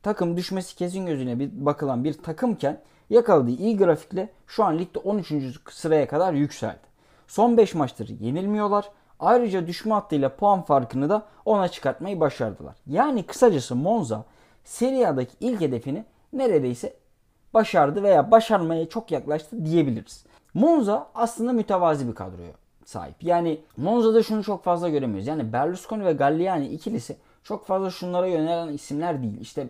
takım 0.03 0.37
düşmesi 0.37 0.75
kesin 0.75 1.05
gözüne 1.05 1.39
bir 1.39 1.65
bakılan 1.65 2.03
bir 2.03 2.13
takımken 2.13 2.81
yakaladığı 3.09 3.51
iyi 3.51 3.77
grafikle 3.77 4.29
şu 4.47 4.63
an 4.63 4.79
ligde 4.79 4.99
13. 4.99 5.33
sıraya 5.69 6.07
kadar 6.07 6.33
yükseldi. 6.33 6.87
Son 7.27 7.57
5 7.57 7.75
maçtır 7.75 8.07
yenilmiyorlar. 8.19 8.89
Ayrıca 9.19 9.67
düşme 9.67 9.93
hattıyla 9.93 10.35
puan 10.35 10.61
farkını 10.61 11.09
da 11.09 11.25
ona 11.45 11.67
çıkartmayı 11.67 12.19
başardılar. 12.19 12.75
Yani 12.87 13.23
kısacası 13.23 13.75
Monza 13.75 14.25
Serie 14.63 15.05
A'daki 15.05 15.35
ilk 15.39 15.61
hedefini 15.61 16.05
neredeyse 16.33 16.93
başardı 17.53 18.03
veya 18.03 18.31
başarmaya 18.31 18.89
çok 18.89 19.11
yaklaştı 19.11 19.65
diyebiliriz. 19.65 20.25
Monza 20.53 21.07
aslında 21.15 21.53
mütevazi 21.53 22.07
bir 22.07 22.15
kadroya 22.15 22.51
sahip. 22.85 23.23
Yani 23.23 23.61
Monza'da 23.77 24.23
şunu 24.23 24.43
çok 24.43 24.63
fazla 24.63 24.89
göremiyoruz. 24.89 25.27
Yani 25.27 25.53
Berlusconi 25.53 26.05
ve 26.05 26.13
Galliani 26.13 26.67
ikilisi 26.67 27.17
çok 27.43 27.65
fazla 27.65 27.89
şunlara 27.89 28.27
yönelen 28.27 28.73
isimler 28.73 29.23
değil. 29.23 29.41
İşte 29.41 29.67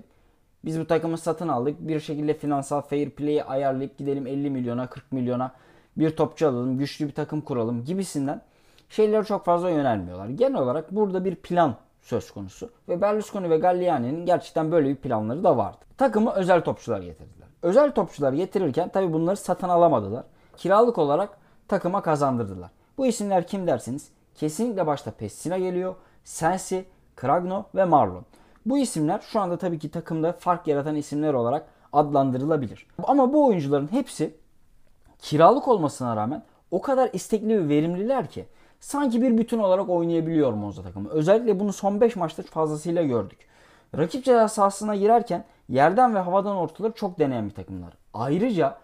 biz 0.65 0.79
bu 0.79 0.87
takımı 0.87 1.17
satın 1.17 1.47
aldık. 1.47 1.75
Bir 1.79 1.99
şekilde 1.99 2.33
finansal 2.33 2.81
fair 2.81 3.09
play'i 3.09 3.43
ayarlayıp 3.43 3.97
gidelim 3.97 4.27
50 4.27 4.49
milyona 4.49 4.87
40 4.87 5.11
milyona 5.11 5.51
bir 5.97 6.15
topçu 6.15 6.47
alalım. 6.47 6.77
Güçlü 6.77 7.07
bir 7.07 7.13
takım 7.13 7.41
kuralım 7.41 7.83
gibisinden 7.83 8.41
şeylere 8.89 9.23
çok 9.23 9.45
fazla 9.45 9.69
yönelmiyorlar. 9.69 10.27
Genel 10.27 10.61
olarak 10.61 10.91
burada 10.91 11.25
bir 11.25 11.35
plan 11.35 11.75
söz 12.01 12.31
konusu. 12.31 12.69
Ve 12.89 13.01
Berlusconi 13.01 13.49
ve 13.49 13.57
Galliani'nin 13.57 14.25
gerçekten 14.25 14.71
böyle 14.71 14.89
bir 14.89 14.95
planları 14.95 15.43
da 15.43 15.57
vardı. 15.57 15.77
Takımı 15.97 16.31
özel 16.31 16.61
topçular 16.61 17.01
getirdiler. 17.01 17.47
Özel 17.61 17.91
topçular 17.91 18.33
getirirken 18.33 18.89
tabi 18.89 19.13
bunları 19.13 19.37
satın 19.37 19.69
alamadılar. 19.69 20.23
Kiralık 20.57 20.97
olarak 20.97 21.37
takıma 21.67 22.01
kazandırdılar. 22.01 22.69
Bu 22.97 23.05
isimler 23.05 23.47
kim 23.47 23.67
dersiniz? 23.67 24.09
Kesinlikle 24.35 24.87
başta 24.87 25.11
Pessina 25.11 25.57
geliyor. 25.57 25.95
Sensi, 26.23 26.85
Kragno 27.15 27.63
ve 27.75 27.85
Marlon. 27.85 28.25
Bu 28.65 28.77
isimler 28.77 29.19
şu 29.19 29.39
anda 29.39 29.57
tabii 29.57 29.79
ki 29.79 29.91
takımda 29.91 30.33
fark 30.33 30.67
yaratan 30.67 30.95
isimler 30.95 31.33
olarak 31.33 31.67
adlandırılabilir. 31.93 32.87
Ama 33.03 33.33
bu 33.33 33.45
oyuncuların 33.45 33.91
hepsi 33.91 34.35
kiralık 35.19 35.67
olmasına 35.67 36.15
rağmen 36.15 36.43
o 36.71 36.81
kadar 36.81 37.09
istekli 37.13 37.59
ve 37.59 37.69
verimliler 37.69 38.29
ki 38.29 38.45
sanki 38.79 39.21
bir 39.21 39.37
bütün 39.37 39.59
olarak 39.59 39.89
oynayabiliyor 39.89 40.53
Monza 40.53 40.81
takımı. 40.81 41.09
Özellikle 41.09 41.59
bunu 41.59 41.73
son 41.73 42.01
5 42.01 42.15
maçta 42.15 42.43
fazlasıyla 42.43 43.03
gördük. 43.03 43.39
Rakip 43.97 44.25
ceza 44.25 44.47
sahasına 44.47 44.95
girerken 44.95 45.45
yerden 45.69 46.15
ve 46.15 46.19
havadan 46.19 46.55
ortaları 46.55 46.93
çok 46.93 47.19
deneyen 47.19 47.45
bir 47.49 47.53
takımlar. 47.53 47.93
Ayrıca 48.13 48.77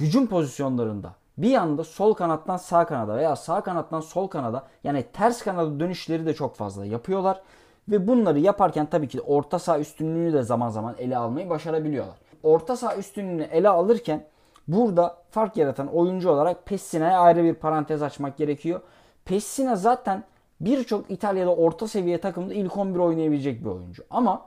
hücum 0.00 0.26
pozisyonlarında 0.26 1.12
bir 1.38 1.50
yanda 1.50 1.84
sol 1.84 2.14
kanattan 2.14 2.56
sağ 2.56 2.86
kanada 2.86 3.16
veya 3.16 3.36
sağ 3.36 3.60
kanattan 3.60 4.00
sol 4.00 4.26
kanada 4.26 4.62
yani 4.84 5.04
ters 5.12 5.42
kanada 5.42 5.80
dönüşleri 5.80 6.26
de 6.26 6.34
çok 6.34 6.56
fazla 6.56 6.86
yapıyorlar. 6.86 7.42
Ve 7.88 8.08
bunları 8.08 8.38
yaparken 8.38 8.86
tabii 8.86 9.08
ki 9.08 9.20
orta 9.20 9.58
saha 9.58 9.78
üstünlüğünü 9.78 10.32
de 10.32 10.42
zaman 10.42 10.68
zaman 10.68 10.94
ele 10.98 11.16
almayı 11.16 11.50
başarabiliyorlar. 11.50 12.16
Orta 12.42 12.76
saha 12.76 12.96
üstünlüğünü 12.96 13.42
ele 13.42 13.68
alırken 13.68 14.24
burada 14.68 15.16
fark 15.30 15.56
yaratan 15.56 15.86
oyuncu 15.86 16.30
olarak 16.30 16.66
Pessina'ya 16.66 17.20
ayrı 17.20 17.44
bir 17.44 17.54
parantez 17.54 18.02
açmak 18.02 18.36
gerekiyor. 18.36 18.80
Pessina 19.24 19.76
zaten 19.76 20.24
birçok 20.60 21.10
İtalya'da 21.10 21.54
orta 21.54 21.88
seviye 21.88 22.20
takımda 22.20 22.54
ilk 22.54 22.76
11 22.76 22.98
oynayabilecek 22.98 23.60
bir 23.64 23.70
oyuncu. 23.70 24.04
Ama 24.10 24.46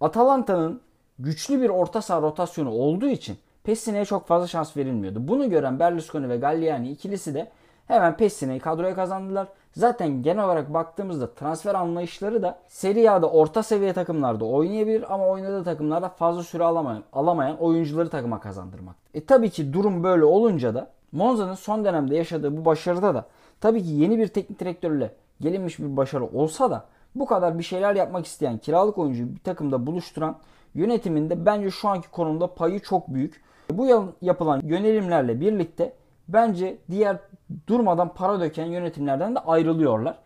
Atalanta'nın 0.00 0.80
güçlü 1.18 1.62
bir 1.62 1.68
orta 1.68 2.02
saha 2.02 2.22
rotasyonu 2.22 2.70
olduğu 2.70 3.08
için 3.08 3.36
Pessina'ya 3.64 4.04
çok 4.04 4.26
fazla 4.26 4.46
şans 4.46 4.76
verilmiyordu. 4.76 5.28
Bunu 5.28 5.50
gören 5.50 5.78
Berlusconi 5.78 6.28
ve 6.28 6.36
Galliani 6.36 6.90
ikilisi 6.90 7.34
de 7.34 7.50
hemen 7.86 8.16
Pessina'yı 8.16 8.60
kadroya 8.60 8.94
kazandılar. 8.94 9.48
Zaten 9.72 10.22
genel 10.22 10.44
olarak 10.44 10.74
baktığımızda 10.74 11.34
transfer 11.34 11.74
anlayışları 11.74 12.42
da 12.42 12.58
Serie 12.68 13.08
A'da 13.08 13.30
orta 13.30 13.62
seviye 13.62 13.92
takımlarda 13.92 14.44
oynayabilir 14.44 15.14
ama 15.14 15.26
oynadığı 15.28 15.64
takımlarda 15.64 16.08
fazla 16.08 16.42
süre 16.42 16.64
alamayan, 16.64 17.02
alamayan 17.12 17.58
oyuncuları 17.58 18.08
takıma 18.08 18.40
kazandırmak. 18.40 18.96
E 19.14 19.24
tabii 19.24 19.50
ki 19.50 19.72
durum 19.72 20.04
böyle 20.04 20.24
olunca 20.24 20.74
da 20.74 20.90
Monza'nın 21.12 21.54
son 21.54 21.84
dönemde 21.84 22.16
yaşadığı 22.16 22.56
bu 22.56 22.64
başarıda 22.64 23.14
da 23.14 23.24
tabii 23.64 23.82
ki 23.82 23.90
yeni 23.90 24.18
bir 24.18 24.28
teknik 24.28 24.60
direktörle 24.60 25.10
gelinmiş 25.40 25.78
bir 25.78 25.96
başarı 25.96 26.24
olsa 26.24 26.70
da 26.70 26.84
bu 27.14 27.26
kadar 27.26 27.58
bir 27.58 27.62
şeyler 27.62 27.94
yapmak 27.94 28.26
isteyen 28.26 28.58
kiralık 28.58 28.98
oyuncuyu 28.98 29.34
bir 29.34 29.40
takımda 29.40 29.86
buluşturan 29.86 30.38
yönetiminde 30.74 31.46
bence 31.46 31.70
şu 31.70 31.88
anki 31.88 32.10
konumda 32.10 32.54
payı 32.54 32.80
çok 32.80 33.08
büyük. 33.08 33.44
Bu 33.70 34.12
yapılan 34.22 34.60
yönelimlerle 34.64 35.40
birlikte 35.40 35.92
bence 36.28 36.78
diğer 36.90 37.18
durmadan 37.66 38.14
para 38.14 38.40
döken 38.40 38.66
yönetimlerden 38.66 39.34
de 39.34 39.38
ayrılıyorlar. 39.38 40.18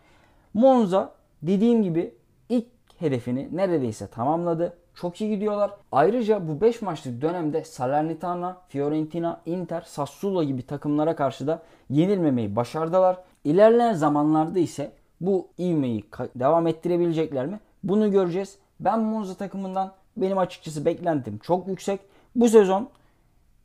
Monza 0.53 1.11
dediğim 1.41 1.83
gibi 1.83 2.13
ilk 2.49 2.67
hedefini 2.97 3.49
neredeyse 3.51 4.07
tamamladı. 4.07 4.77
Çok 4.95 5.21
iyi 5.21 5.29
gidiyorlar. 5.29 5.71
Ayrıca 5.91 6.47
bu 6.47 6.61
5 6.61 6.81
maçlık 6.81 7.21
dönemde 7.21 7.63
Salernitana, 7.63 8.57
Fiorentina, 8.67 9.41
Inter, 9.45 9.81
Sassuolo 9.81 10.43
gibi 10.43 10.61
takımlara 10.61 11.15
karşı 11.15 11.47
da 11.47 11.61
yenilmemeyi 11.89 12.55
başardılar. 12.55 13.17
İlerleyen 13.43 13.93
zamanlarda 13.93 14.59
ise 14.59 14.91
bu 15.21 15.47
ivmeyi 15.59 16.03
devam 16.35 16.67
ettirebilecekler 16.67 17.45
mi? 17.45 17.59
Bunu 17.83 18.11
göreceğiz. 18.11 18.57
Ben 18.79 18.99
Monza 18.99 19.33
takımından 19.33 19.91
benim 20.17 20.37
açıkçası 20.37 20.85
beklentim 20.85 21.37
çok 21.37 21.67
yüksek. 21.67 21.99
Bu 22.35 22.49
sezon 22.49 22.89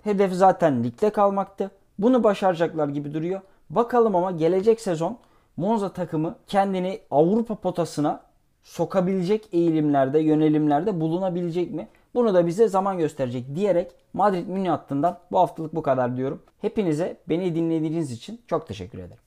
hedef 0.02 0.32
zaten 0.32 0.84
ligde 0.84 1.10
kalmaktı. 1.10 1.70
Bunu 1.98 2.24
başaracaklar 2.24 2.88
gibi 2.88 3.14
duruyor. 3.14 3.40
Bakalım 3.70 4.16
ama 4.16 4.30
gelecek 4.30 4.80
sezon 4.80 5.18
Monza 5.56 5.92
takımı 5.92 6.36
kendini 6.46 7.00
Avrupa 7.10 7.54
potasına 7.54 8.20
sokabilecek 8.62 9.48
eğilimlerde, 9.52 10.18
yönelimlerde 10.18 11.00
bulunabilecek 11.00 11.70
mi? 11.70 11.88
Bunu 12.14 12.34
da 12.34 12.46
bize 12.46 12.68
zaman 12.68 12.98
gösterecek 12.98 13.54
diyerek 13.54 13.92
Madrid 14.12 14.48
Münih 14.48 14.70
hattından 14.70 15.18
bu 15.32 15.38
haftalık 15.38 15.74
bu 15.74 15.82
kadar 15.82 16.16
diyorum. 16.16 16.42
Hepinize 16.60 17.16
beni 17.28 17.54
dinlediğiniz 17.54 18.12
için 18.12 18.40
çok 18.46 18.68
teşekkür 18.68 18.98
ederim. 18.98 19.23